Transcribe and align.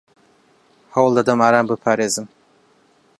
ھەوڵ 0.93 1.11
دەدەم 1.17 1.39
ئاران 1.43 1.65
بپارێزم. 1.69 2.27